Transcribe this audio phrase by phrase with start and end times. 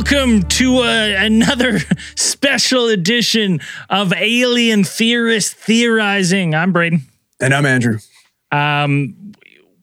[0.00, 1.78] Welcome to uh, another
[2.16, 3.60] special edition
[3.90, 6.54] of Alien Theorist Theorizing.
[6.54, 7.02] I'm Braden.
[7.38, 7.98] And I'm Andrew.
[8.50, 9.34] Um,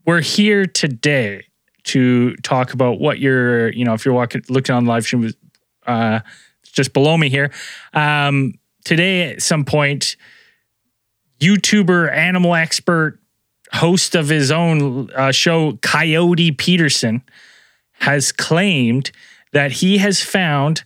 [0.07, 1.45] we're here today
[1.83, 5.31] to talk about what you're, you know, if you're walking, looking on the live stream,
[5.85, 6.21] uh,
[6.63, 7.51] just below me here.
[7.93, 10.15] Um, today, at some point,
[11.39, 13.19] YouTuber, animal expert,
[13.71, 17.21] host of his own uh, show, Coyote Peterson,
[17.99, 19.11] has claimed
[19.57, 20.83] that he has found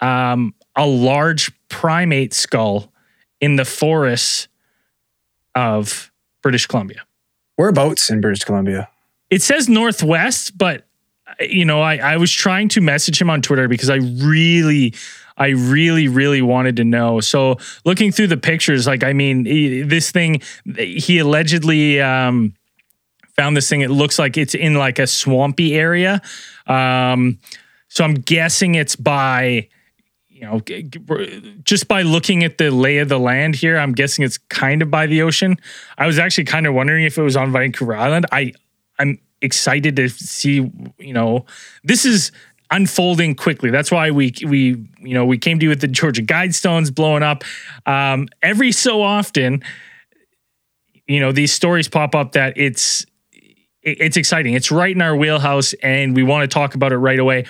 [0.00, 2.90] um, a large primate skull
[3.42, 4.48] in the forests
[5.54, 6.10] of
[6.42, 7.02] British Columbia.
[7.56, 8.88] Whereabouts in British Columbia?
[9.28, 10.86] It says Northwest, but
[11.40, 14.94] you know, I, I was trying to message him on Twitter because I really,
[15.36, 17.20] I really, really wanted to know.
[17.20, 20.40] So looking through the pictures, like, I mean, he, this thing,
[20.74, 22.54] he allegedly um,
[23.36, 23.82] found this thing.
[23.82, 26.22] It looks like it's in like a swampy area.
[26.66, 27.40] Um,
[27.96, 29.68] so I'm guessing it's by,
[30.28, 30.60] you know,
[31.64, 34.90] just by looking at the lay of the land here, I'm guessing it's kind of
[34.90, 35.56] by the ocean.
[35.96, 38.26] I was actually kind of wondering if it was on Vancouver Island.
[38.32, 38.52] I
[38.98, 41.46] I'm excited to see, you know,
[41.84, 42.32] this is
[42.70, 43.70] unfolding quickly.
[43.70, 47.22] That's why we we you know we came to you with the Georgia Guidestones blowing
[47.22, 47.44] up.
[47.86, 49.64] Um, every so often,
[51.06, 53.06] you know, these stories pop up that it's
[53.80, 54.52] it's exciting.
[54.52, 57.46] It's right in our wheelhouse, and we want to talk about it right away.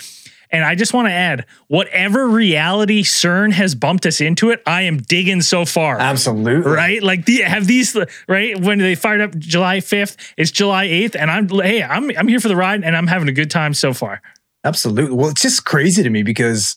[0.51, 4.83] And I just want to add, whatever reality CERN has bumped us into it, I
[4.83, 5.99] am digging so far.
[5.99, 6.71] Absolutely.
[6.71, 7.03] Right?
[7.03, 7.97] Like the have these
[8.29, 12.29] right when they fired up July 5th, it's July 8th and I'm hey, I'm I'm
[12.29, 14.23] here for the ride and I'm having a good time so far.
[14.65, 15.17] Absolutely.
[15.17, 16.77] Well, it's just crazy to me because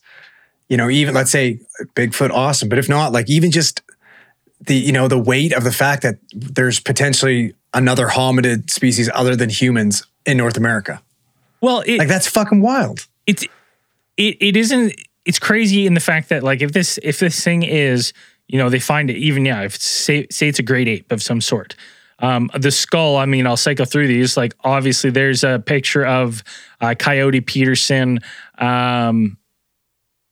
[0.67, 1.59] you know, even let's say
[1.95, 3.81] Bigfoot awesome, but if not, like even just
[4.61, 9.35] the you know, the weight of the fact that there's potentially another hominid species other
[9.35, 11.01] than humans in North America.
[11.61, 13.07] Well, it, like that's fucking wild.
[13.25, 13.45] It's
[14.19, 14.93] it, it isn't
[15.25, 18.13] it's crazy in the fact that like if this if this thing is
[18.47, 21.23] you know they find it even yeah if say say it's a great ape of
[21.23, 21.75] some sort
[22.19, 26.43] um, the skull i mean i'll cycle through these like obviously there's a picture of
[26.81, 28.19] uh, coyote peterson
[28.57, 29.37] um,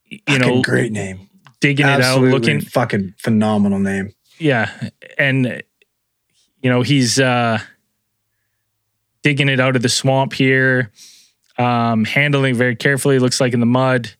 [0.05, 1.29] you fucking know great name.
[1.61, 4.13] digging Absolutely it out looking fucking phenomenal name.
[4.37, 4.69] Yeah
[5.17, 5.63] and
[6.61, 7.59] you know he's uh
[9.23, 10.91] digging it out of the swamp here
[11.57, 13.19] um, handling very carefully.
[13.19, 14.11] Looks like in the mud.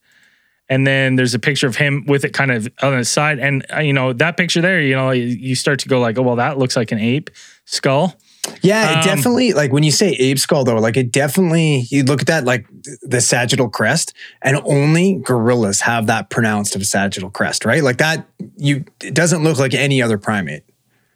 [0.70, 3.38] And then there's a picture of him with it kind of on the side.
[3.38, 6.22] And, uh, you know, that picture there, you know, you start to go like, oh,
[6.22, 7.30] well, that looks like an ape
[7.64, 8.14] skull.
[8.60, 12.02] Yeah, it um, definitely, like when you say ape skull, though, like it definitely, you
[12.02, 12.66] look at that, like
[13.02, 17.82] the sagittal crest, and only gorillas have that pronounced of a sagittal crest, right?
[17.82, 20.64] Like that, you, it doesn't look like any other primate.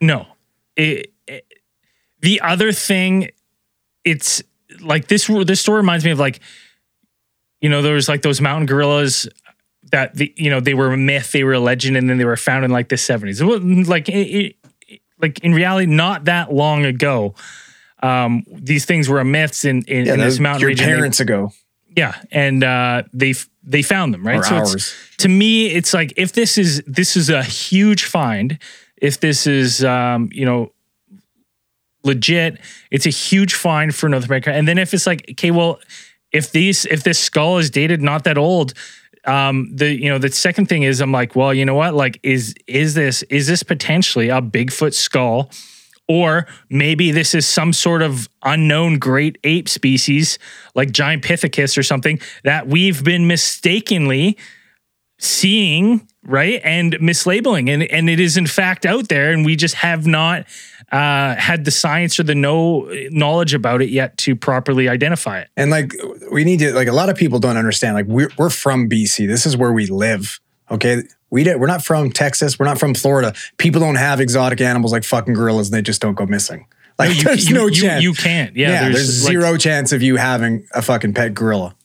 [0.01, 0.27] No.
[0.75, 1.45] It, it,
[2.21, 3.29] the other thing,
[4.03, 4.41] it's,
[4.83, 6.39] like this this story reminds me of like
[7.61, 9.27] you know there was like those mountain gorillas
[9.91, 12.25] that the you know they were a myth they were a legend and then they
[12.25, 14.55] were found in like the 70s it was like it,
[14.89, 17.33] it, like in reality not that long ago
[18.01, 20.85] um these things were a myths in in, yeah, in this mountain your region.
[20.85, 21.51] Parents they, ago.
[21.95, 23.33] Yeah and uh they
[23.63, 24.39] they found them right?
[24.39, 24.93] Or so ours.
[25.19, 28.59] to me it's like if this is this is a huge find
[28.97, 30.71] if this is um you know
[32.03, 32.59] legit.
[32.91, 34.51] It's a huge find for North America.
[34.51, 35.79] And then if it's like, okay, well,
[36.31, 38.73] if these if this skull is dated not that old,
[39.25, 41.93] um, the you know the second thing is I'm like, well, you know what?
[41.93, 45.49] Like, is is this is this potentially a Bigfoot skull?
[46.09, 50.37] Or maybe this is some sort of unknown great ape species
[50.75, 54.37] like Gigantopithecus or something that we've been mistakenly
[55.17, 56.59] seeing, right?
[56.65, 57.69] And mislabeling.
[57.69, 60.45] And, and it is in fact out there, and we just have not
[60.93, 65.49] uh, had the science or the no knowledge about it yet to properly identify it.
[65.57, 65.91] And like
[66.31, 67.95] we need to like a lot of people don't understand.
[67.95, 69.27] Like we're we're from BC.
[69.27, 70.39] This is where we live.
[70.69, 71.01] Okay.
[71.31, 72.59] We we're not from Texas.
[72.59, 73.33] We're not from Florida.
[73.57, 76.67] People don't have exotic animals like fucking gorillas and they just don't go missing.
[76.99, 78.03] Like no, you, there's you, no you, chance.
[78.03, 78.55] You can't.
[78.55, 78.69] Yeah.
[78.69, 81.75] yeah there's, there's zero chance of you having a fucking pet gorilla.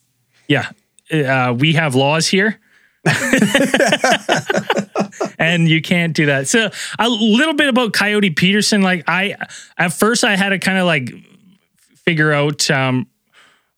[0.47, 0.69] Yeah.
[1.11, 2.59] Uh, we have laws here
[5.39, 6.47] and you can't do that.
[6.47, 8.81] So a little bit about Coyote Peterson.
[8.81, 9.35] Like I,
[9.77, 11.11] at first I had to kind of like
[12.05, 13.07] figure out um,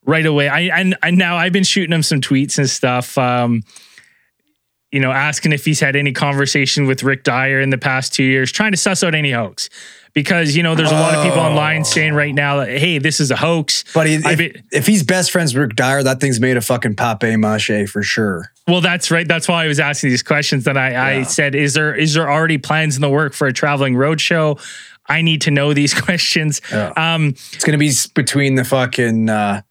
[0.06, 0.50] right away.
[0.50, 3.18] I, I now I've been shooting him some tweets and stuff.
[3.18, 3.64] Um,
[4.92, 8.24] you know, asking if he's had any conversation with Rick Dyer in the past two
[8.24, 9.70] years, trying to suss out any hoax
[10.14, 13.20] because you know there's a lot of people online saying right now that hey this
[13.20, 13.84] is a hoax.
[13.94, 16.96] But he, if, if, he's best friends with Rick Dyer, that thing's made a fucking
[16.96, 18.52] pape mache for sure.
[18.68, 19.28] Well, that's right.
[19.28, 20.66] That's why I was asking these questions.
[20.66, 21.04] That I, yeah.
[21.04, 24.20] I said, is there is there already plans in the work for a traveling road
[24.20, 24.58] show?
[25.08, 26.62] I need to know these questions.
[26.72, 26.94] Yeah.
[26.96, 29.62] Um, it's gonna be between the fucking uh,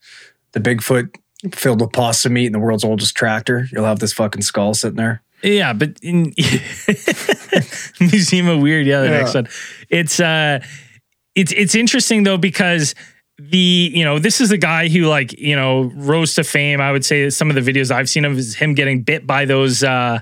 [0.52, 1.14] the Bigfoot
[1.52, 3.66] filled with pasta meat and the world's oldest tractor.
[3.72, 5.22] You'll have this fucking skull sitting there.
[5.42, 6.34] Yeah, but in
[8.00, 9.18] Museum of Weird, yeah, the Yeah.
[9.20, 9.48] next one.
[9.88, 10.60] It's uh
[11.34, 12.94] it's it's interesting though because
[13.38, 16.80] the you know this is a guy who like you know rose to fame.
[16.80, 19.44] I would say some of the videos I've seen of is him getting bit by
[19.46, 20.20] those uh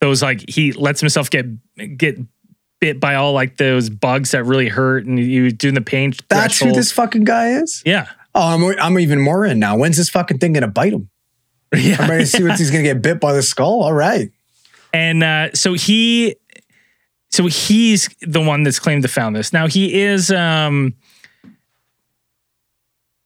[0.00, 1.46] those like he lets himself get
[1.96, 2.18] get
[2.80, 6.12] bit by all like those bugs that really hurt and you doing the pain.
[6.28, 7.82] That's who this fucking guy is.
[7.86, 8.08] Yeah.
[8.34, 9.76] Oh, I'm, I'm even more in now.
[9.76, 11.10] When's this fucking thing gonna bite him?
[11.74, 11.96] Yeah.
[11.98, 13.82] I'm ready to see what he's gonna get bit by the skull.
[13.82, 14.30] All right.
[14.92, 16.36] And uh, so he,
[17.30, 19.52] so he's the one that's claimed to found this.
[19.52, 20.94] Now he is, um,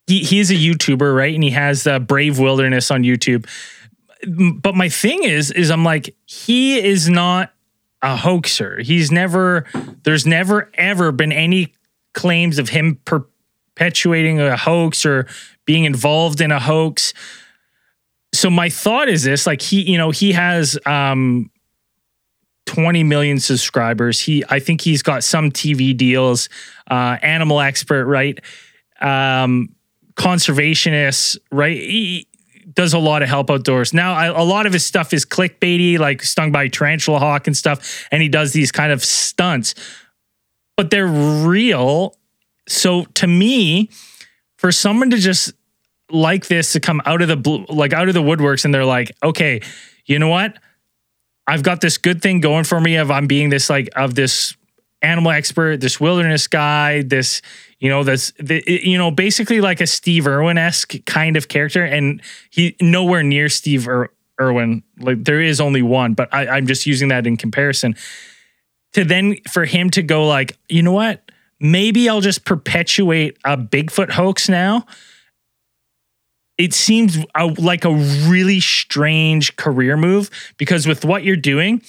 [0.07, 1.35] he he is a YouTuber, right?
[1.35, 3.49] And he has uh, Brave Wilderness on YouTube.
[4.27, 7.53] But my thing is, is I'm like, he is not
[8.03, 8.81] a hoaxer.
[8.81, 9.67] He's never,
[10.05, 11.75] there's never ever been any
[12.15, 13.01] claims of him
[13.77, 15.27] perpetuating a hoax or
[15.67, 17.13] being involved in a hoax.
[18.33, 21.51] So my thought is this like he you know he has um
[22.67, 24.21] 20 million subscribers.
[24.21, 26.49] He i think he's got some tv deals
[26.91, 28.39] uh animal expert right?
[29.01, 29.75] Um
[30.15, 31.77] conservationist right?
[31.77, 32.29] He
[32.73, 33.93] does a lot of help outdoors.
[33.93, 37.57] Now I, a lot of his stuff is clickbaity like stung by tarantula hawk and
[37.57, 39.75] stuff and he does these kind of stunts.
[40.77, 42.15] But they're real
[42.69, 43.91] so to me
[44.57, 45.53] for someone to just
[46.11, 48.85] like this to come out of the blue, like out of the woodworks, and they're
[48.85, 49.61] like, okay,
[50.05, 50.57] you know what?
[51.47, 54.57] I've got this good thing going for me of I'm being this like of this
[55.03, 57.43] animal expert, this wilderness guy, this
[57.79, 61.85] you know this the, you know basically like a Steve Irwin esque kind of character,
[61.85, 62.21] and
[62.51, 64.11] he nowhere near Steve Ir-
[64.41, 64.83] Irwin.
[64.99, 67.97] Like there is only one, but I, I'm just using that in comparison.
[68.95, 71.26] To then for him to go like, you know what?
[71.59, 74.87] Maybe I'll just perpetuate a Bigfoot hoax now
[76.59, 81.83] it seems a, like a really strange career move because with what you're doing,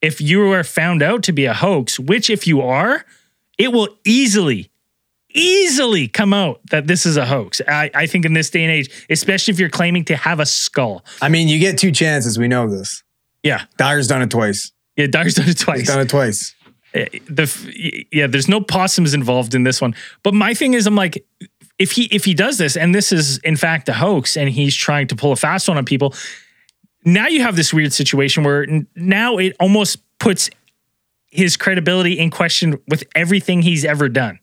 [0.00, 3.04] if you are found out to be a hoax, which if you are,
[3.58, 4.70] it will easily,
[5.34, 7.60] easily come out that this is a hoax.
[7.66, 10.46] I, I think in this day and age, especially if you're claiming to have a
[10.46, 11.04] skull.
[11.20, 12.38] I mean, you get two chances.
[12.38, 13.02] We know this.
[13.42, 13.64] Yeah.
[13.76, 14.70] Dyer's done it twice.
[14.96, 15.80] Yeah, Dyer's done it twice.
[15.80, 16.54] He's done it twice.
[16.94, 19.94] Uh, the yeah there's no possums involved in this one.
[20.22, 21.24] But my thing is i'm like
[21.78, 24.74] if he if he does this and this is in fact a hoax and he's
[24.74, 26.14] trying to pull a fast one on people
[27.04, 30.48] now you have this weird situation where now it almost puts
[31.30, 34.38] his credibility in question with everything he's ever done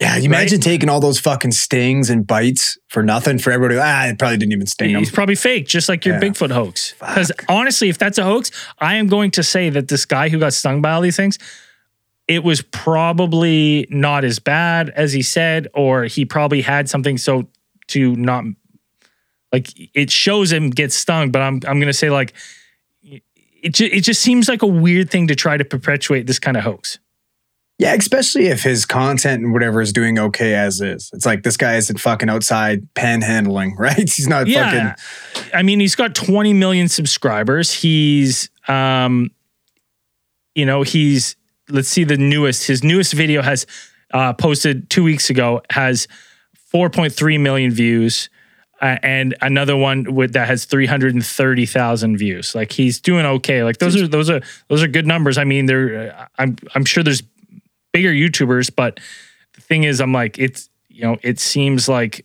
[0.00, 3.78] Yeah, you imagine taking all those fucking stings and bites for nothing for everybody.
[3.80, 6.20] Ah, it probably didn't even sting he's probably fake just like your Yeah.
[6.20, 8.50] bigfoot hoax because honestly if that's a hoax
[8.80, 11.38] i am going to say that this guy who got stung by all these things
[12.26, 17.46] it was probably not as bad as he said, or he probably had something so
[17.88, 18.44] to not
[19.52, 21.30] like it shows him get stung.
[21.30, 22.32] But I'm I'm gonna say like
[23.02, 26.56] it ju- it just seems like a weird thing to try to perpetuate this kind
[26.56, 26.98] of hoax.
[27.78, 31.10] Yeah, especially if his content and whatever is doing okay as is.
[31.12, 33.98] It's like this guy isn't fucking outside panhandling, right?
[33.98, 34.94] He's not Yeah,
[35.34, 35.50] fucking.
[35.54, 37.72] I mean he's got 20 million subscribers.
[37.72, 39.30] He's um,
[40.54, 41.36] you know he's
[41.68, 42.66] let's see the newest.
[42.66, 43.66] His newest video has
[44.12, 46.06] uh, posted two weeks ago has
[46.72, 48.30] 4.3 million views.
[48.80, 52.54] Uh, and another one with that has 330,000 views.
[52.54, 53.64] Like he's doing okay.
[53.64, 55.38] Like those are those are those are good numbers.
[55.38, 57.22] I mean, they're uh, I'm I'm sure there's
[57.94, 59.00] bigger YouTubers, but
[59.54, 62.24] the thing is I'm like it's you know, it seems like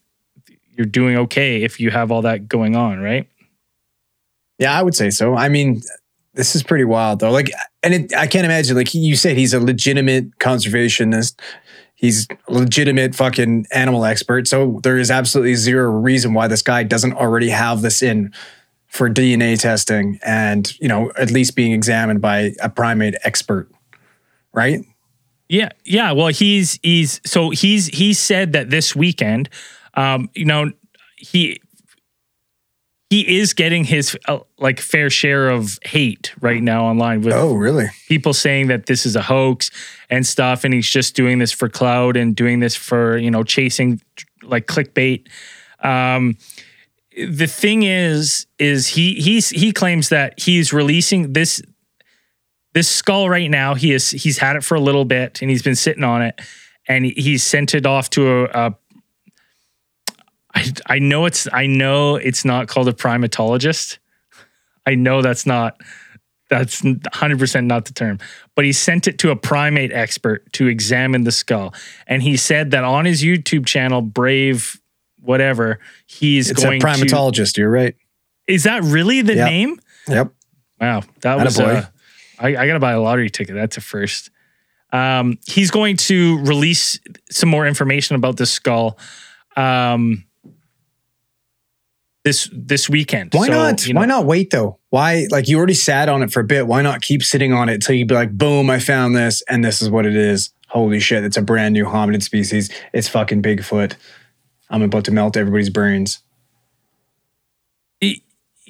[0.75, 3.27] you're doing okay if you have all that going on, right?
[4.59, 5.35] Yeah, I would say so.
[5.35, 5.81] I mean,
[6.33, 7.31] this is pretty wild though.
[7.31, 8.75] Like, and it, I can't imagine.
[8.75, 11.39] Like you said, he's a legitimate conservationist.
[11.95, 14.47] He's a legitimate fucking animal expert.
[14.47, 18.33] So there is absolutely zero reason why this guy doesn't already have this in
[18.87, 23.69] for DNA testing and you know at least being examined by a primate expert,
[24.53, 24.83] right?
[25.49, 26.11] Yeah, yeah.
[26.11, 29.49] Well, he's he's so he's he said that this weekend,
[29.95, 30.71] um, you know,
[31.17, 31.59] he
[33.09, 37.55] he is getting his uh, like fair share of hate right now online with Oh,
[37.55, 37.87] really?
[38.07, 39.71] people saying that this is a hoax
[40.11, 43.43] and stuff, and he's just doing this for cloud and doing this for you know
[43.43, 43.99] chasing
[44.43, 45.27] like clickbait.
[45.83, 46.37] Um,
[47.17, 51.59] the thing is, is he he's he claims that he's releasing this
[52.73, 53.75] this skull right now.
[53.75, 56.39] He is he's had it for a little bit and he's been sitting on it,
[56.87, 58.43] and he, he's sent it off to a.
[58.45, 58.75] a
[60.55, 63.99] I, I know it's I know it's not called a primatologist.
[64.85, 65.79] I know that's not
[66.49, 68.17] that's 100% not the term.
[68.55, 71.75] But he sent it to a primate expert to examine the skull.
[72.07, 74.81] And he said that on his YouTube channel, Brave
[75.21, 75.79] whatever.
[76.07, 77.57] He's It's going a primatologist.
[77.57, 77.95] You're right.
[78.47, 79.49] Is that really the Yep.
[79.49, 79.79] name?
[80.07, 80.31] Yep.
[80.81, 81.57] Wow, that was.
[81.57, 81.83] Attaboy.
[81.83, 81.87] Uh,
[82.39, 83.55] I, I got to buy a lottery ticket.
[83.55, 84.31] That's a first.
[84.91, 88.97] Um, he's going to release some more information about the skull.
[89.55, 90.25] Um,
[92.25, 93.33] this this weekend.
[93.33, 93.87] Why So, not?
[93.87, 94.79] you know- Why not wait though?
[94.89, 96.67] Why like you already sat on it for a bit?
[96.67, 99.63] Why not keep sitting on it till you be like, boom, I found this, and
[99.63, 100.51] this is what it is.
[100.67, 101.23] Holy shit!
[101.23, 102.69] It's a brand new hominid species.
[102.93, 103.95] It's fucking Bigfoot.
[104.69, 106.19] I'm about to melt everybody's brains.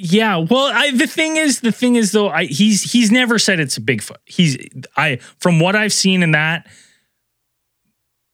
[0.02, 3.60] Yeah, well, I, the thing is, the thing is though, I, he's he's never said
[3.60, 4.16] it's a Bigfoot.
[4.26, 4.58] He's
[4.96, 6.68] I from what I've seen in that,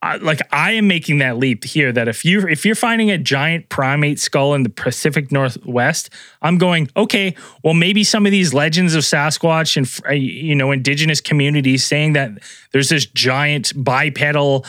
[0.04, 3.18] I, like I am making that leap here that if you if you're finding a
[3.18, 6.12] giant primate skull in the Pacific Northwest,
[6.44, 7.36] I'm going okay.
[7.64, 12.14] Well, maybe some of these legends of Sasquatch and uh, you know indigenous communities saying
[12.14, 12.32] that
[12.74, 14.68] there's this giant bipedal,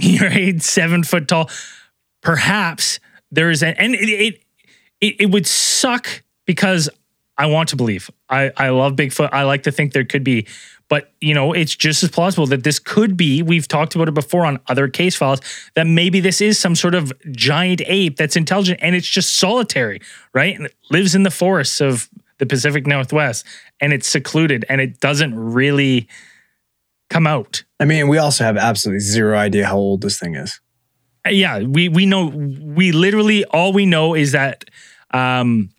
[0.20, 1.50] right, seven foot tall.
[2.22, 4.42] Perhaps there is an and it, it
[5.02, 6.88] it, it would suck because
[7.36, 8.10] I want to believe.
[8.30, 9.30] I, I love Bigfoot.
[9.32, 10.46] I like to think there could be,
[10.88, 13.42] but you know, it's just as plausible that this could be.
[13.42, 15.40] We've talked about it before on other case files
[15.74, 20.00] that maybe this is some sort of giant ape that's intelligent and it's just solitary,
[20.32, 20.54] right?
[20.54, 23.44] And it lives in the forests of the Pacific Northwest
[23.80, 26.08] and it's secluded and it doesn't really
[27.10, 27.64] come out.
[27.80, 30.60] I mean, we also have absolutely zero idea how old this thing is.
[31.26, 34.64] Uh, yeah, we we know we literally all we know is that
[35.12, 35.70] um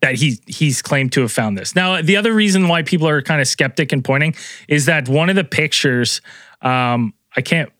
[0.00, 1.74] that he he's claimed to have found this.
[1.74, 4.34] Now, the other reason why people are kind of skeptic and pointing
[4.68, 6.20] is that one of the pictures
[6.62, 7.70] um I can't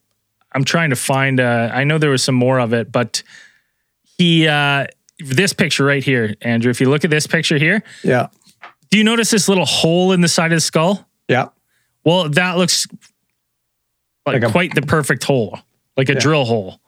[0.53, 3.23] I'm trying to find uh I know there was some more of it, but
[4.17, 4.87] he uh
[5.21, 8.29] this picture right here, Andrew, if you look at this picture here, Yeah.
[8.91, 11.09] do you notice this little hole in the side of the skull?
[11.29, 11.49] Yeah.
[12.05, 12.87] Well, that looks
[14.27, 15.59] like, Like a- quite the perfect hole,
[15.97, 16.21] like a Yeah.
[16.21, 16.81] drill hole.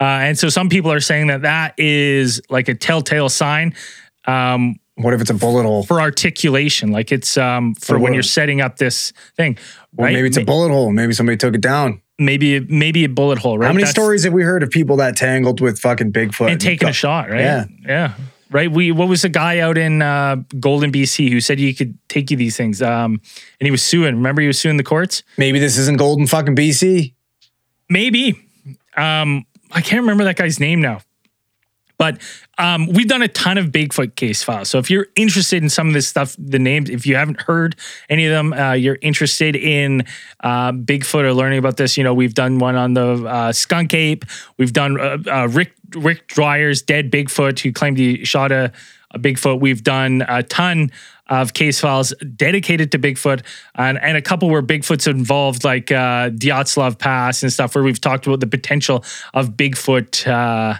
[0.00, 3.74] Uh, and so some people are saying that that is like a telltale sign
[4.26, 5.82] um, What if it's a bullet hole?
[5.84, 9.58] for articulation, like it's um, for when you're setting up this thing.
[9.96, 10.12] Or right?
[10.14, 10.90] maybe it's a bullet hole.
[10.92, 12.00] Maybe somebody took it down.
[12.18, 13.66] maybe maybe a bullet hole, right?
[13.66, 16.60] How many That's- stories have we heard of people that tangled with fucking Bigfoot and
[16.60, 17.40] taking a shot, right?
[17.40, 17.64] Yeah.
[17.86, 18.14] yeah.
[18.52, 18.70] Right.
[18.70, 22.30] We what was the guy out in uh, Golden, BC, who said he could take
[22.30, 23.20] you these things, um,
[23.60, 24.16] and he was suing.
[24.16, 25.22] Remember, he was suing the courts.
[25.38, 27.14] Maybe this isn't Golden fucking BC.
[27.88, 28.36] Maybe.
[28.96, 31.00] Um, I can't remember that guy's name now.
[32.00, 32.18] But
[32.56, 34.70] um, we've done a ton of Bigfoot case files.
[34.70, 37.76] So if you're interested in some of this stuff, the names, if you haven't heard
[38.08, 40.06] any of them, uh, you're interested in
[40.42, 43.92] uh, Bigfoot or learning about this, you know, we've done one on the uh, skunk
[43.92, 44.24] ape.
[44.56, 48.72] We've done uh, uh, Rick Rick Dyer's dead Bigfoot, who claimed he shot a,
[49.10, 49.60] a Bigfoot.
[49.60, 50.92] We've done a ton
[51.30, 53.42] of case files dedicated to Bigfoot
[53.76, 58.00] and, and a couple where Bigfoot's involved, like uh, Dyatlov Pass and stuff, where we've
[58.00, 60.74] talked about the potential of Bigfoot, uh,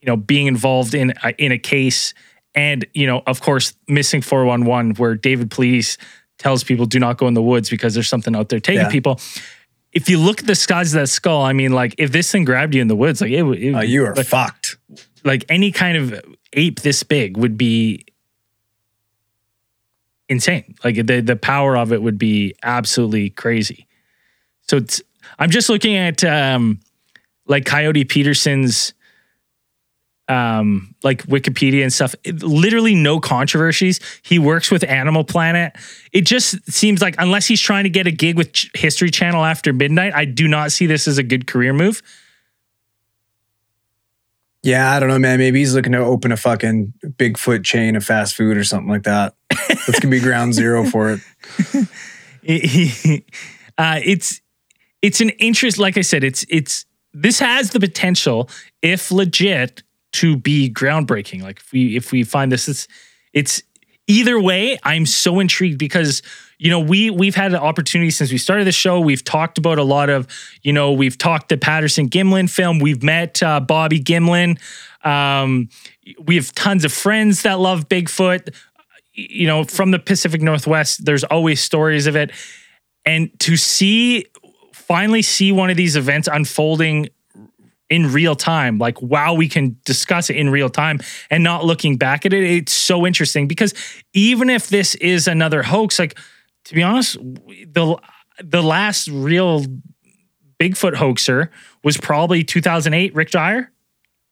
[0.00, 2.12] you know, being involved in a, in a case.
[2.54, 5.96] And, you know, of course, Missing 411, where David Paulides
[6.38, 8.90] tells people do not go in the woods because there's something out there taking Yeah.
[8.90, 9.20] people.
[9.92, 12.44] If you look at the size of that skull, I mean, like if this thing
[12.44, 14.76] grabbed you in the woods, like it, would- it Uh, you are like, fucked.
[15.24, 16.20] like any kind of
[16.52, 18.03] ape this big would be
[20.34, 20.74] insane.
[20.84, 23.86] Like the the power of it would be absolutely crazy.
[24.68, 24.80] So
[25.38, 26.80] I'm just looking at um
[27.46, 28.94] like Coyote Peterson's
[30.28, 32.14] um like Wikipedia and stuff.
[32.24, 34.00] It- literally no controversies.
[34.22, 35.76] He works with Animal Planet.
[36.12, 39.44] It just seems like unless he's trying to get a gig with Ch- History Channel
[39.44, 42.02] after midnight, I do not see this as a good career move.
[44.64, 45.38] Yeah, I don't know, man.
[45.38, 49.02] Maybe he's looking to open a fucking Bigfoot chain of fast food or something like
[49.02, 49.34] that.
[49.68, 51.20] That's gonna be ground zero for it.
[53.78, 54.40] uh, it's
[55.02, 55.76] it's an interest.
[55.76, 58.48] Like I said, it's it's this has the potential,
[58.80, 61.42] if legit, to be groundbreaking.
[61.42, 62.88] Like if we if we find this, it's
[63.34, 63.62] it's
[64.06, 64.78] either way.
[64.82, 66.22] I'm so intrigued because
[66.64, 68.98] you know we we've had an opportunity since we started the show.
[68.98, 70.26] We've talked about a lot of
[70.62, 72.80] you know we've talked the Patterson Gimlin film.
[72.80, 74.58] We've met uh, Bobby Gimlin.
[75.06, 75.68] Um,
[76.18, 78.52] we have tons of friends that love Bigfoot
[79.14, 82.32] you know, from the Pacific Northwest, there's always stories of it.
[83.06, 84.26] And to see,
[84.72, 87.08] finally see one of these events unfolding
[87.90, 90.98] in real time, like, wow, we can discuss it in real time
[91.30, 93.74] and not looking back at it, it's so interesting because
[94.14, 96.18] even if this is another hoax, like,
[96.64, 97.98] to be honest, the,
[98.42, 99.64] the last real
[100.60, 101.50] Bigfoot hoaxer
[101.82, 103.70] was probably 2008 Rick Dyer.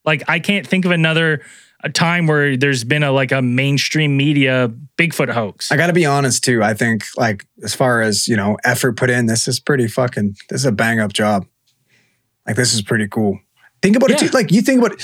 [0.04, 1.42] Like, I can't think of another
[1.84, 5.72] a time where there's been a like a mainstream media Bigfoot hoax.
[5.72, 6.62] I got to be honest too.
[6.62, 10.36] I think like as far as you know effort put in, this is pretty fucking.
[10.48, 11.46] This is a bang up job.
[12.46, 13.38] Like this is pretty cool.
[13.82, 14.28] Think about it too.
[14.28, 15.00] Like you think about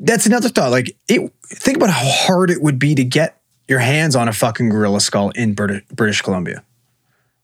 [0.00, 0.70] that's another thought.
[0.70, 3.37] Like it think about how hard it would be to get
[3.68, 6.64] your hands on a fucking gorilla skull in British, British Columbia.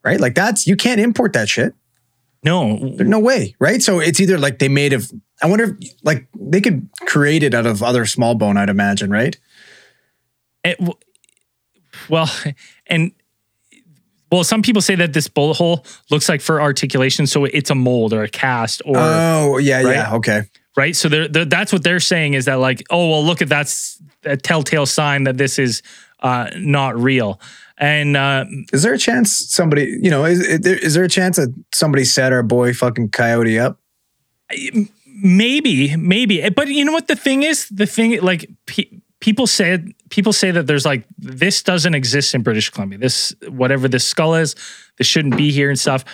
[0.03, 0.21] Right?
[0.21, 1.75] Like that's you can't import that shit.
[2.43, 3.83] No, There's no way, right?
[3.83, 5.11] So it's either like they made of
[5.43, 9.11] I wonder if like they could create it out of other small bone, I'd imagine,
[9.11, 9.37] right?
[10.65, 10.79] it,
[12.09, 12.31] well,
[12.87, 13.13] and
[14.33, 17.75] well, some people say that this bullet hole looks like for articulation, so it's a
[17.75, 19.95] mold or a cast or oh, yeah, right?
[19.95, 20.15] yeah.
[20.15, 20.43] Okay.
[20.77, 20.97] right.
[20.97, 24.03] So they're, they're, that's what they're saying is that like, oh well, look at that's
[24.25, 25.83] a telltale sign that this is
[26.25, 27.41] uh, not real.
[27.79, 31.09] And uh, Is there a chance somebody, you know, is, is, there, is there a
[31.09, 33.79] chance that somebody set our boy fucking coyote up?
[35.23, 37.69] maybe, maybe, but you know what the thing is?
[37.69, 42.43] The thing like pe- people said people say that there's like this doesn't exist in
[42.43, 42.99] British Columbia.
[42.99, 44.55] This whatever this skull is,
[44.99, 46.05] this shouldn't be here and stuff.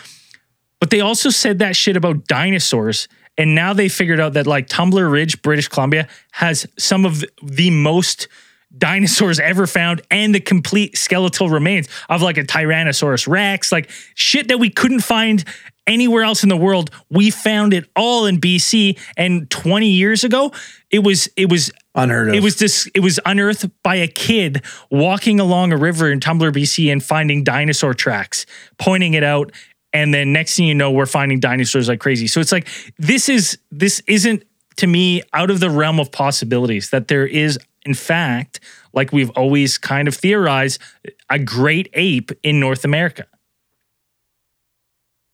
[0.80, 3.08] But they also said that shit about dinosaurs.
[3.36, 7.70] And now they figured out that like Tumbler Ridge, British Columbia, has some of the
[7.70, 8.28] most
[8.76, 14.48] dinosaurs ever found and the complete skeletal remains of like a Tyrannosaurus Rex, like shit
[14.48, 15.44] that we couldn't find
[15.86, 16.90] anywhere else in the world.
[17.10, 18.98] We found it all in BC.
[19.16, 20.52] And 20 years ago,
[20.90, 22.34] it was it was Unheard of.
[22.34, 26.52] it was this it was unearthed by a kid walking along a river in Tumbler,
[26.52, 28.46] BC and finding dinosaur tracks,
[28.78, 29.52] pointing it out.
[29.92, 32.28] And then next thing you know, we're finding dinosaurs like crazy.
[32.28, 34.44] So it's like this is this isn't
[34.76, 38.60] to me out of the realm of possibilities that there is in fact,
[38.92, 40.80] like we've always kind of theorized,
[41.28, 43.26] a great ape in North America.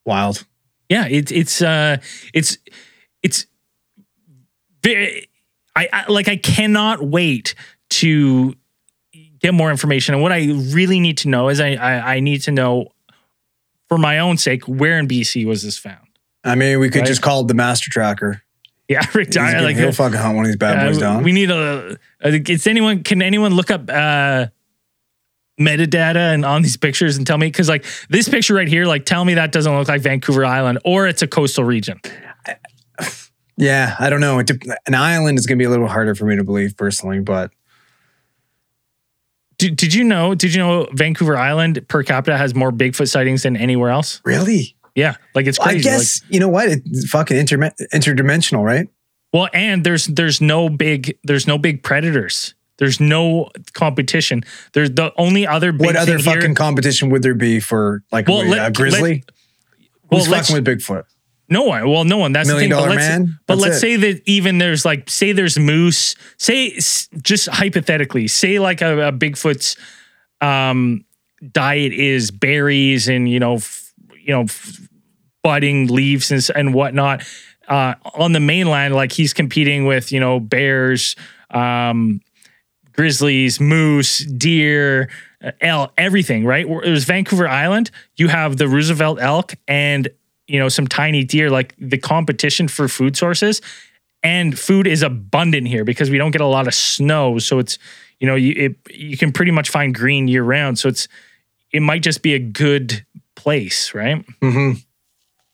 [0.05, 0.47] wild.
[0.89, 1.97] Yeah, it's it's uh
[2.33, 2.59] it's
[3.23, 3.47] it's
[4.83, 5.29] very
[5.75, 7.55] I, I like I cannot wait
[7.91, 8.55] to
[9.41, 10.15] get more information.
[10.15, 12.89] And what I really need to know is I I, I need to know
[13.89, 16.07] for my own sake where in BC was this found.
[16.45, 17.09] I mean, we could Right.
[17.09, 18.43] just call it the master tracker.
[18.89, 21.25] Yeah, Rick Dyer, like he'll fucking hunt one of these bad uh, boys down.
[21.25, 21.99] we need a.
[22.21, 23.03] It's anyone?
[23.03, 24.47] Can anyone look up uh,
[25.61, 27.49] metadata and on these pictures and tell me?
[27.49, 30.79] Because like this picture right here, like tell me that doesn't look like Vancouver Island
[30.85, 32.01] or it's a coastal region.
[33.57, 34.39] yeah, I don't know.
[34.39, 37.51] An island is going to be a little harder for me to believe personally, but
[39.59, 40.35] Did, did you know?
[40.37, 44.21] Did you know Vancouver Island per capita has more Bigfoot sightings than anywhere else?
[44.25, 45.89] really, Yeah, like it's crazy.
[45.89, 45.99] I crazy.
[45.99, 46.69] guess you know what?
[46.69, 48.89] It's fucking interme- interdimensional, right?
[49.33, 52.55] Well, and there's there's no big there's no big predators.
[52.79, 54.43] There's no competition.
[54.73, 58.27] There's the only other big What other fucking here, competition would there be for like
[58.29, 59.23] Well, a let- grizzly?
[60.11, 61.05] well, Who's let's- fucking with Bigfoot?
[61.49, 61.89] No one.
[61.89, 62.33] Well, no one.
[62.33, 62.85] That's Million the thing.
[62.85, 63.39] Dollar but let's, Man?
[63.47, 63.81] But let's it.
[63.81, 66.17] say that even there's like, say there's moose.
[66.39, 66.71] Say
[67.23, 69.77] just hypothetically, say like a, a Bigfoot's
[70.41, 71.05] um,
[71.53, 73.59] diet is berries and you know,
[74.27, 74.47] you know,
[75.43, 77.25] budding leaves and and whatnot.
[77.69, 81.17] Uh, on the mainland, like he's competing with you know bears,
[81.51, 82.21] um,
[82.93, 85.09] grizzlies, moose, deer,
[85.43, 86.67] uh, elk, everything, right?
[86.67, 87.91] It was Vancouver Island.
[88.17, 90.09] You have the Roosevelt elk and
[90.47, 91.51] you know some tiny deer.
[91.51, 93.61] Like the competition for food sources
[94.23, 97.39] and food is abundant here because we don't get a lot of snow.
[97.39, 97.79] So it's
[98.19, 100.79] you know you it, you can pretty much find green year round.
[100.79, 101.07] So it's
[101.73, 103.05] it might just be a good
[103.47, 104.25] place, right?
[104.43, 104.73] hmm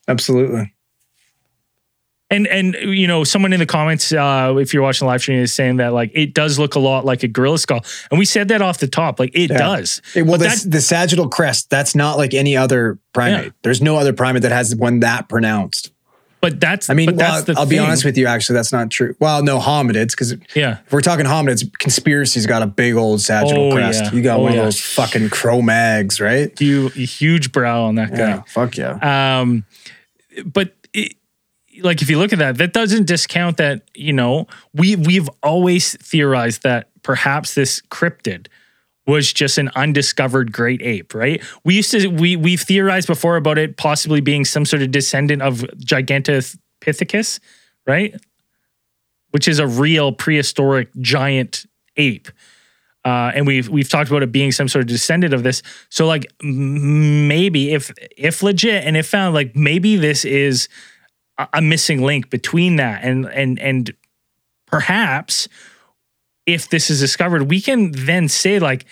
[0.09, 0.73] Absolutely.
[2.31, 5.39] And and you know, someone in the comments, uh, if you're watching the live stream,
[5.41, 8.25] is saying that like it does look a lot like a gorilla skull, and we
[8.25, 9.59] said that off the top, like it Yeah.
[9.59, 10.01] does.
[10.15, 13.45] Hey, well, But this, the sagittal crest, that's not like any other primate.
[13.45, 13.51] Yeah.
[13.63, 15.92] There's no other primate that has one that pronounced.
[16.43, 18.91] But that's I mean, well, that's the I'll be honest with you, actually, that's not
[18.91, 19.15] true.
[19.21, 23.71] Well, no, hominids, because yeah, if we're talking hominids, conspiracy's got a big old sagittal
[23.71, 24.03] Oh, crest.
[24.07, 24.13] yeah.
[24.13, 24.59] You got Oh, one yeah.
[24.59, 26.61] of those fucking Cro-Mags, right?
[26.61, 28.19] You huge brow on that guy.
[28.19, 28.99] Yeah, fuck yeah.
[29.41, 29.65] Um,
[30.45, 31.15] but it,
[31.81, 35.97] like if you look at that, that doesn't discount that you know we we've always
[35.99, 38.49] theorized that perhaps this cryptid
[39.13, 41.43] was just an undiscovered great ape, right?
[41.65, 45.43] We used to we we've theorized before about it possibly being some sort of descendant
[45.43, 47.41] of Gigantopithecus,
[47.87, 48.15] right?
[49.31, 52.29] Which is a real prehistoric giant ape.
[53.05, 55.63] Uh, and we've we've talked about it being some sort of descendant of this.
[55.89, 60.69] So like maybe if if legit and if found like maybe this is
[61.39, 63.93] a, a missing link between that and and and
[64.67, 65.49] perhaps
[66.47, 68.85] if this is discovered, we can then say like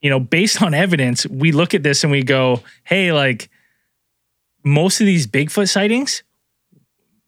[0.00, 3.50] you know based on evidence, we look at this and we go, hey, like
[4.64, 6.22] most of these Bigfoot sightings,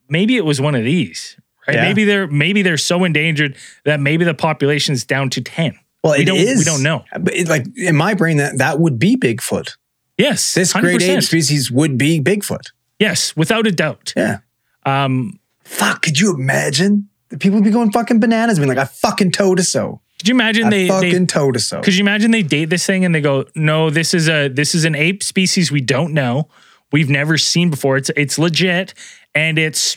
[0.09, 1.37] maybe it was one of these.
[1.69, 1.77] Right?
[1.77, 1.83] Yeah.
[1.83, 5.79] Maybe they're maybe they're so endangered that maybe the population's down to 10.
[6.03, 6.59] well, we it don't- is.
[6.59, 7.05] we don't know.
[7.21, 9.77] But it, like in my brain, that that would be Bigfoot.
[10.17, 10.55] Yes.
[10.55, 11.17] This great 100%.
[11.19, 12.73] ape species would be Bigfoot.
[12.99, 14.13] Yes, without a doubt.
[14.17, 14.39] Yeah.
[14.87, 17.09] Um, Fuck, could you imagine?
[17.31, 20.01] The people would be going fucking bananas, being like, I fucking told us so.
[20.19, 21.81] Could you imagine I they, fucking told us so.
[21.81, 24.75] could you imagine they date this thing and they go, no, this is a this
[24.75, 26.49] is an ape species we don't know,
[26.93, 27.97] we've never seen before.
[27.97, 28.93] It's it's legit
[29.35, 29.97] and it's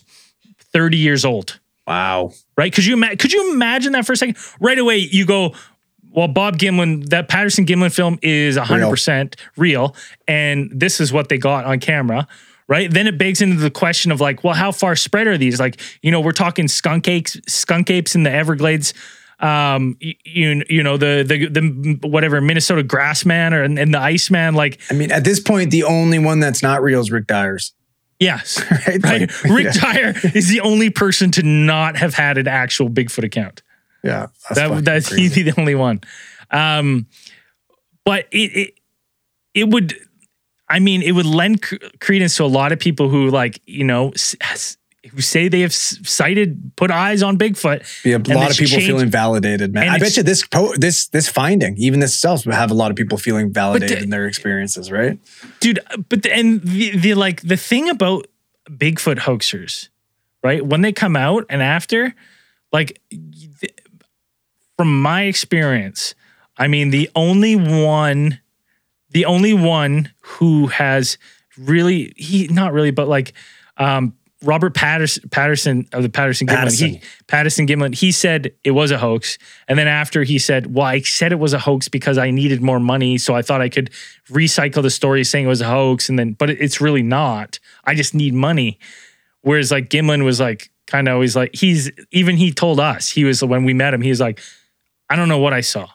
[0.71, 1.59] thirty years old.
[1.85, 2.31] Wow.
[2.57, 2.73] right?
[2.73, 4.37] Could you ima- could you imagine that for a second?
[4.61, 5.53] Right away, you go,
[6.11, 9.95] well, Bob Gimlin, that Patterson Gimlin film is hundred percent real,
[10.27, 12.27] and this is what they got on camera.
[12.67, 12.89] Right.
[12.89, 15.59] Then it begs into the question of like, well, how far spread are these?
[15.59, 18.93] Like, you know, we're talking skunk apes, skunk apes in the Everglades.
[19.39, 24.53] Um, you, you know, the, the, the, whatever Minnesota grassman or, and, and the Iceman,
[24.55, 27.73] like, I mean, at this point, the only one that's not real is Rick Dyers.
[28.19, 29.03] yes, Right?
[29.03, 29.21] right.
[29.29, 29.93] Like, Rick yeah.
[29.93, 33.61] Dyer is the only person to not have had an actual Bigfoot account.
[34.03, 34.27] Yeah.
[34.49, 35.43] That's that that's crazy.
[35.43, 35.99] he'd the only one.
[36.51, 37.07] Um,
[38.05, 38.73] but it, it
[39.53, 39.93] it would,
[40.75, 41.61] I mean, it would lend
[41.99, 44.11] credence to a lot of people who like you know
[45.11, 47.79] who say they have s- cited, put eyes on Bigfoot.
[48.03, 49.83] be a lot of people change- feeling validated, man.
[49.83, 52.89] and I bet you this po- this this finding, even this will have a lot
[52.89, 55.19] of people feeling validated the- in their experiences, right?
[55.59, 58.25] dude but the, and the, the like the thing about
[58.69, 59.89] bigfoot hoaxers
[60.43, 62.15] right when they come out and after
[62.71, 62.99] like
[64.77, 66.15] from my experience
[66.57, 68.39] i mean the only one
[69.13, 71.17] the only one who has
[71.57, 73.33] really he not really but like
[73.77, 76.89] um Robert Patterson, Patterson of the Patterson Gimlin, Patterson.
[76.89, 80.85] he Patterson Gimlin, he said it was a hoax, and then after he said, "Well,
[80.85, 83.69] I said it was a hoax because I needed more money, so I thought I
[83.69, 83.89] could
[84.29, 87.59] recycle the story saying it was a hoax, and then but it's really not.
[87.85, 88.79] I just need money."
[89.41, 93.23] Whereas like Gimlin was like kind of always like he's even he told us he
[93.23, 94.41] was when we met him he was like,
[95.09, 95.87] "I don't know what I saw,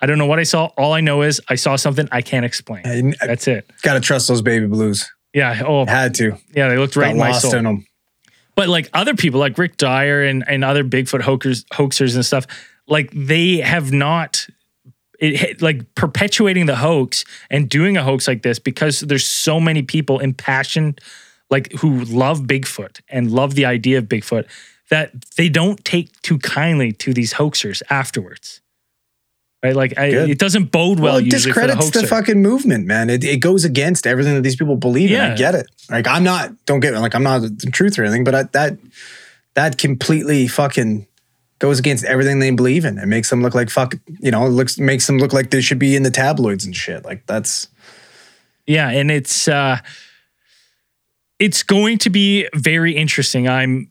[0.00, 0.66] I don't know what I saw.
[0.76, 2.82] All I know is I saw something I can't explain.
[2.84, 5.10] And I That's it." gotta trust those baby blues.
[5.32, 5.62] Yeah.
[5.66, 6.36] Oh, Had to.
[6.54, 6.68] yeah.
[6.68, 7.54] They looked right Got in my lost soul.
[7.54, 7.86] in them.
[8.54, 12.46] But like other people, like Rick Dyer and, and other Bigfoot hoaxers, hoaxers and stuff,
[12.86, 14.46] like they have not
[15.18, 19.82] it like perpetuating the hoax and doing a hoax like this because there's so many
[19.82, 21.00] people impassioned,
[21.50, 24.46] like who love Bigfoot and love the idea of Bigfoot
[24.90, 28.60] that they don't take too kindly to these hoaxers afterwards.
[29.64, 29.74] Right?
[29.74, 33.08] Like I, it doesn't bode well, Well, it for the discredits the, fucking movement, man.
[33.08, 35.16] It, it goes against everything that these people believe in.
[35.16, 35.32] Yeah.
[35.32, 35.66] I get it.
[35.88, 36.52] Like I'm not.
[36.66, 36.98] Don't get me.
[36.98, 38.76] Like I'm not the truth or anything, but I, that
[39.54, 41.06] that completely fucking
[41.60, 42.98] goes against everything they believe in.
[42.98, 43.94] It makes them look like fuck.
[44.20, 46.76] You know, it looks makes them look like they should be in the tabloids and
[46.76, 47.02] shit.
[47.02, 47.68] Like that's
[48.66, 49.78] Yeah, and it's uh
[51.38, 53.48] it's going to be very interesting.
[53.48, 53.90] I'm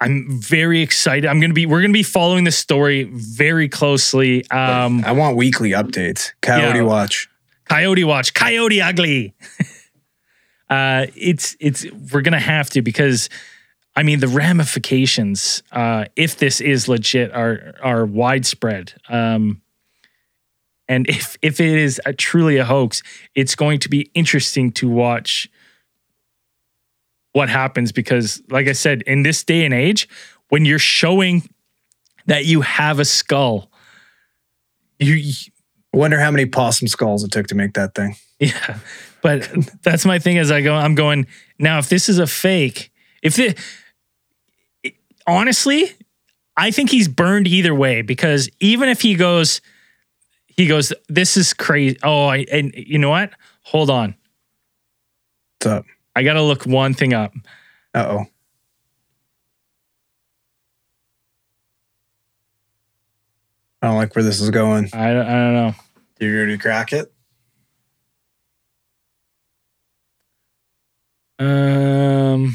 [0.00, 1.26] I'm very excited.
[1.26, 4.48] I'm going to be we're to be following this story very closely.
[4.50, 6.32] Um I want weekly updates.
[6.40, 6.84] Coyote Yeah.
[6.84, 7.28] Watch.
[7.68, 9.34] Coyote Watch, Coyote Ugly.
[10.70, 13.28] uh it's it's we're going to have to because
[13.94, 18.94] I mean the ramifications uh if this is legit are are widespread.
[19.08, 19.60] Um
[20.88, 23.02] and if if it is a, truly a hoax,
[23.34, 25.48] it's going to be interesting to watch
[27.32, 30.08] what happens because like I said in this day and age
[30.48, 31.48] when you're showing
[32.26, 33.70] that you have a skull
[34.98, 35.32] you
[35.92, 38.14] I wonder how many possum skulls it took to make that thing.
[38.38, 38.78] yeah,
[39.22, 39.50] but
[39.82, 40.38] that's my thing.
[40.38, 41.26] As I go, I'm going
[41.58, 41.78] now.
[41.78, 43.58] If this is a fake, if it,
[44.84, 44.94] it-
[45.26, 45.90] honestly,
[46.56, 49.60] I think he's burned either way because even if he goes,
[50.46, 51.98] he goes, this is crazy.
[52.04, 53.32] Oh, I and you know what?
[53.62, 54.14] Hold on,
[55.58, 55.84] What's up?
[56.14, 57.32] I got to look one thing up.
[57.94, 58.26] Uh oh.
[63.82, 64.90] I don't like where this is going.
[64.92, 65.74] I don't, I don't know.
[66.20, 67.10] You ready to crack it?
[71.38, 72.54] Um,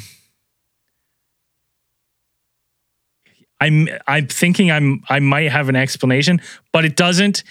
[3.59, 6.39] I'm I'm thinking I'm I might have an explanation,
[6.71, 7.43] but it doesn't.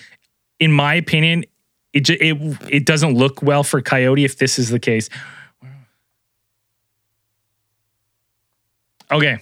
[0.60, 1.44] In my opinion,
[1.92, 2.36] it it
[2.70, 5.10] it doesn't look well for Coyote if this is the case.
[9.14, 9.38] Okay.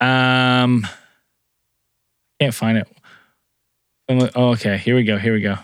[0.00, 0.86] Um,
[2.40, 2.88] can't find it.
[4.34, 5.18] Oh, okay, here we go.
[5.18, 5.56] Here we go.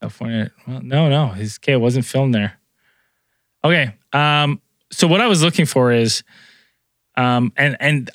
[0.00, 0.50] California.
[0.66, 2.58] Well, no, no, his it wasn't filmed there.
[3.62, 3.94] Okay.
[4.12, 4.60] Um.
[4.90, 6.22] So what I was looking for is,
[7.16, 8.10] um, and and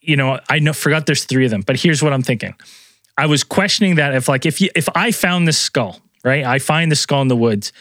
[0.00, 2.54] you know, I know forgot there's three of them, but here's what I'm thinking.
[3.16, 6.44] I was questioning that if like if you if I found this skull, right?
[6.44, 7.72] I find the skull in the woods.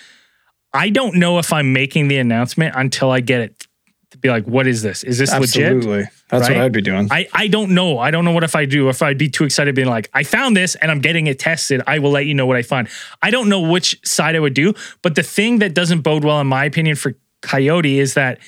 [0.76, 3.68] I don't know if I'm making the announcement until I get it
[4.12, 5.04] to be like, what is this?
[5.04, 5.74] Is this legit?
[5.74, 6.04] Absolutely.
[6.30, 6.58] That's Right?
[6.58, 7.08] what I'd be doing.
[7.12, 7.98] I, I don't know.
[8.00, 8.90] I don't know what if I do.
[8.90, 11.82] If I'd be too excited being like, I found this and I'm getting it tested,
[11.88, 12.88] I will let you know what I find.
[13.22, 14.74] I don't know which side I would do.
[15.02, 18.40] But the thing that doesn't bode well, in my opinion, for Coyote is that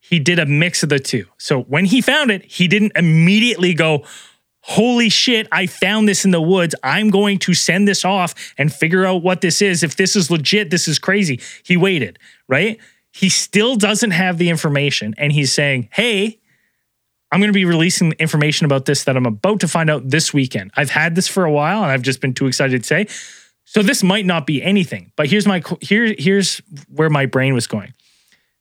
[0.00, 1.26] he did a mix of the two.
[1.38, 4.04] So when he found it, he didn't immediately go,
[4.68, 6.74] Holy shit, I found this in the woods.
[6.82, 9.84] I'm going to send this off and figure out what this is.
[9.84, 11.40] If this is legit, this is crazy.
[11.62, 12.76] He waited, right?
[13.12, 15.14] He still doesn't have the information.
[15.18, 16.40] And he's saying, Hey,
[17.30, 20.34] I'm going to be releasing information about this that I'm about to find out this
[20.34, 20.72] weekend.
[20.74, 23.06] I've had this for a while and I've just been too excited to say.
[23.64, 25.12] So this might not be anything.
[25.14, 27.94] But here's my here here's where my brain was going.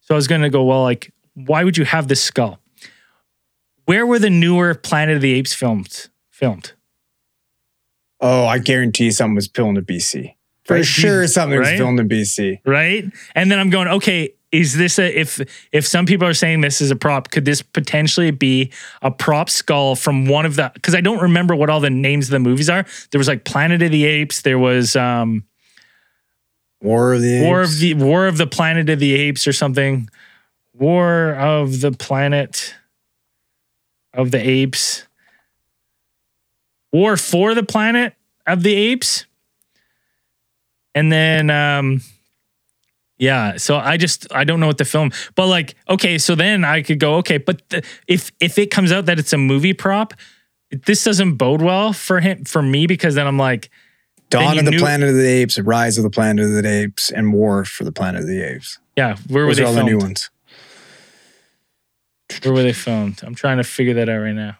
[0.01, 2.59] So I was going to go, well, like why would you have this skull?
[3.85, 6.73] Where were the newer Planet of the Apes filmed filmed?
[8.21, 10.35] oh, I guarantee something was filmed in BC.
[10.63, 10.85] For Right.
[10.85, 11.77] sure, something was Right?
[11.77, 12.59] filmed in BC.
[12.65, 13.05] right?
[13.35, 15.39] And then I'm going, okay, is this a if
[15.73, 18.71] if some people are saying this is a prop, could this potentially be
[19.01, 22.27] a prop skull from one of the because I don't remember what all the names
[22.27, 22.85] of the movies are.
[23.11, 25.43] There was like Planet of the Apes, there was um
[26.81, 27.73] War of the War Apes.
[27.73, 30.09] of the War of the Planet of the Apes or something.
[30.73, 32.73] War of the Planet
[34.15, 35.08] of the Apes.
[36.91, 38.13] War for the Planet
[38.47, 39.25] of the Apes.
[40.93, 42.01] And then um
[43.17, 46.63] yeah, so I just I don't know what the film, but like okay, so then
[46.65, 49.73] I could go okay, but the, if if it comes out that it's a movie
[49.73, 50.13] prop,
[50.86, 53.69] this doesn't bode well for him for me because then I'm like
[54.30, 57.12] Dawn of the knew- Planet of the Apes, Rise of the Planet of the Apes,
[57.12, 58.80] and War for the Planet of the Apes.
[58.97, 60.30] yeah, where Those were are all they the new ones.
[62.43, 63.21] Where were they filmed?
[63.23, 64.57] I'm trying to figure that out right now.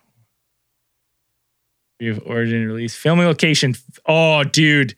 [2.00, 2.96] We have origin release.
[2.96, 3.76] Filming location.
[4.06, 4.96] Oh, dude.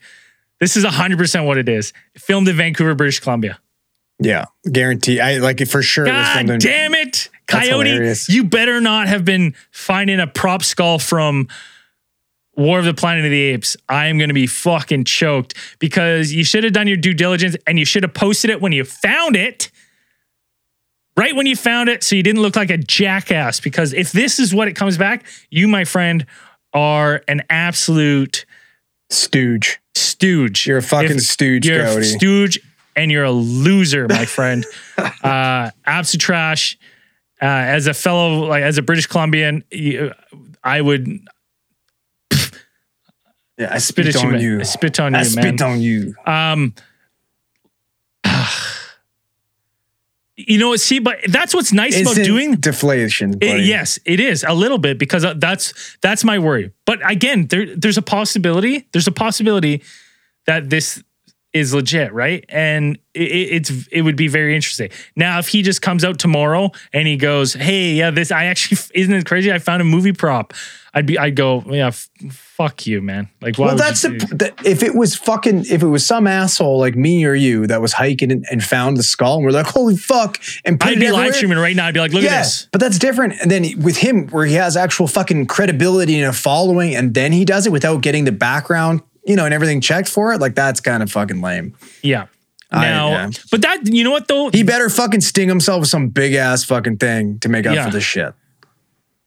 [0.60, 1.92] This is 100% what it is.
[2.16, 3.58] Filmed in Vancouver, British Columbia.
[4.20, 5.20] Yeah, guarantee.
[5.20, 6.04] I like it for sure.
[6.04, 7.30] it God filmed damn it.
[7.46, 11.48] Coyote, you better not have been finding a prop skull from
[12.56, 13.76] War of the Planet of the Apes.
[13.88, 17.56] I am going to be fucking choked because you should have done your due diligence
[17.66, 19.70] and you should have posted it when you found it.
[21.18, 23.58] Right when you found it, so you didn't look like a jackass.
[23.60, 26.24] Because if this is what it comes back, you, my friend,
[26.72, 28.46] are an absolute
[29.10, 29.80] stooge.
[29.96, 30.66] stooge.
[30.66, 32.04] You're a fucking If- stooge, You're a Cody.
[32.06, 32.60] stooge
[32.94, 34.64] and you're a loser, my friend.
[34.96, 36.78] uh, absolute trash.
[37.40, 40.12] Uh, as a fellow, like as a British Columbian, you,
[40.62, 41.20] I would
[43.56, 44.60] Yeah, I spit spit, on you.
[44.60, 45.20] I spit on you, man.
[45.20, 45.70] I you, spit man.
[45.72, 46.14] on you.
[46.26, 46.74] Um,
[50.38, 50.74] you know?
[50.76, 53.34] See, but that's what's nice about Instant doing deflation.
[53.40, 56.72] It- yes, it is a little bit because uh, that's that's my worry.
[56.86, 58.86] But again, there there's a possibility.
[58.92, 59.82] There's a possibility
[60.46, 61.02] that this
[61.52, 62.44] is legit, right?
[62.50, 64.90] And it, it- it's it would be very interesting.
[65.16, 68.78] Now, if he just comes out tomorrow and he goes, "Hey, yeah, this I actually
[69.00, 69.50] isn't it crazy?
[69.52, 70.52] I found a movie prop."
[70.94, 72.08] I'd be I'd go, "Yeah, f-
[72.58, 75.82] fuck you, man." Like, why Well, would that's you the, if it was fucking if
[75.82, 79.02] it was some asshole like me or you that was hiking and, and found the
[79.02, 81.86] skull and we're like, holy fuck, and put I'd it be live streaming right now.
[81.86, 83.34] I'd be like, "Look at this." but that's different.
[83.40, 87.32] And then with him, where he has actual fucking credibility and a following, and then
[87.32, 90.40] he does it without getting the background, you know, and everything checked for it.
[90.40, 91.74] Like that's kind of fucking lame.
[92.02, 92.26] Yeah.
[92.70, 93.30] I- Now, yeah.
[93.50, 94.50] but that you know what though?
[94.50, 97.86] He better fucking sting himself with some big ass fucking thing to make up Yeah.
[97.86, 98.34] for this shit.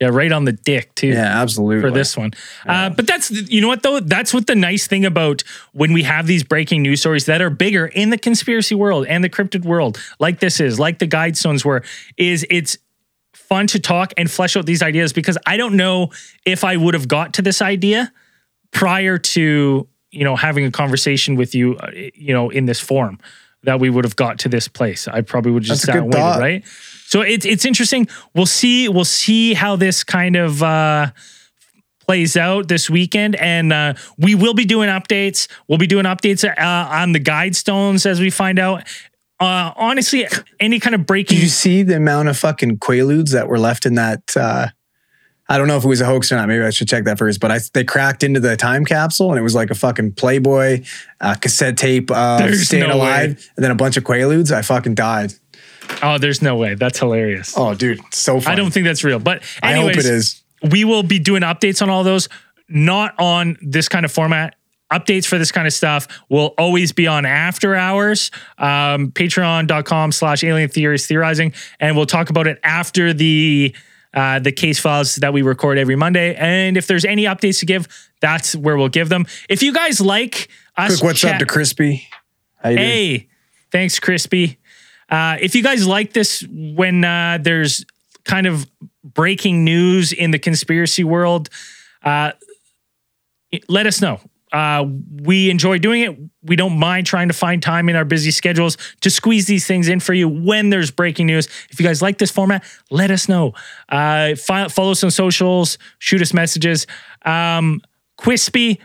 [0.01, 1.09] Yeah, right on the dick too.
[1.09, 1.79] Yeah, absolutely.
[1.79, 2.31] for this one.
[2.65, 3.99] Uh, but that's you know what though.
[3.99, 7.51] That's what the nice thing about when we have these breaking news stories that are
[7.51, 11.63] bigger in the conspiracy world and the cryptid world, like this is, like the Guidestones
[11.63, 11.83] were,
[12.17, 12.79] is it's
[13.33, 16.09] fun to talk and flesh out these ideas because I don't know
[16.47, 18.11] if I would have got to this idea
[18.71, 23.19] prior to you know having a conversation with you, uh, you know, in this forum
[23.63, 25.07] that we would have got to this place.
[25.07, 26.65] I probably would just sat and waited, right?
[27.11, 28.07] So it's it's interesting.
[28.33, 28.87] We'll see.
[28.87, 31.11] We'll see how this kind of uh,
[32.07, 35.49] plays out this weekend, and uh, we will be doing updates.
[35.67, 36.55] We'll be doing updates uh,
[36.89, 38.83] on the guide stones as we find out.
[39.41, 40.25] Uh, honestly,
[40.61, 41.35] any kind of breaking.
[41.35, 44.21] Did you see the amount of fucking quaaludes that were left in that?
[44.37, 44.67] Uh,
[45.49, 46.47] I don't know if it was a hoax or not.
[46.47, 47.41] Maybe I should check that first.
[47.41, 50.85] But I, they cracked into the time capsule and it was like a fucking Playboy
[51.19, 53.43] uh, cassette tape of There's Staying no Alive, way.
[53.57, 54.53] and then a bunch of quaaludes.
[54.53, 55.33] I fucking died.
[56.01, 56.75] Oh, there's no way.
[56.75, 57.53] That's hilarious.
[57.57, 58.53] Oh, dude, so funny.
[58.53, 60.41] I don't think that's real, but I hope it is.
[60.69, 62.29] we will be doing updates on all those,
[62.69, 64.55] not on this kind of format.
[64.91, 70.43] Updates for this kind of stuff will always be on after hours, um, patreon.com slash
[70.43, 71.53] alien theories theorizing.
[71.79, 73.73] And we'll talk about it after the
[74.13, 76.35] uh, the case files that we record every Monday.
[76.35, 77.87] And if there's any updates to give,
[78.19, 79.25] that's where we'll give them.
[79.47, 82.05] If you guys like us, Quick, what's up to Crispy?
[82.57, 82.87] How you doing?
[82.89, 83.27] Hey,
[83.71, 84.57] thanks, Crispy.
[85.11, 87.85] Uh, if you guys like this, when uh, there's
[88.23, 88.65] kind of
[89.03, 91.49] breaking news in the conspiracy world,
[92.03, 92.31] uh,
[93.67, 94.19] let us know.
[94.51, 94.85] Uh,
[95.23, 96.17] we enjoy doing it.
[96.43, 99.87] We don't mind trying to find time in our busy schedules to squeeze these things
[99.87, 101.47] in for you when there's breaking news.
[101.69, 103.53] If you guys like this format, let us know.
[103.87, 106.85] Uh, fi- follow us on socials, shoot us messages.
[107.23, 107.81] Um,
[108.17, 108.79] Crispy,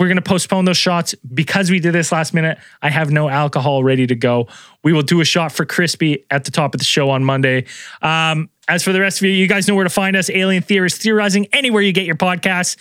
[0.00, 2.58] we're going to postpone those shots because we did this last minute.
[2.80, 4.48] I have no alcohol ready to go.
[4.82, 7.66] We will do a shot for Crispy at the top of the show on Monday.
[8.00, 10.30] Um, as for the rest of you, you guys know where to find us.
[10.30, 12.76] Alien Theorists theorizing anywhere you get your podcasts.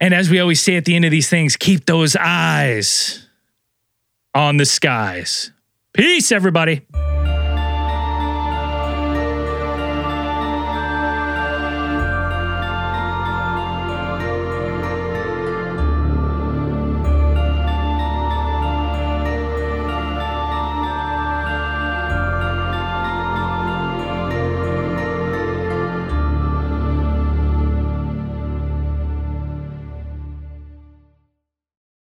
[0.00, 3.26] And as we always say at the end of these things, keep those eyes
[4.34, 5.52] on the skies.
[5.92, 6.86] Peace, everybody.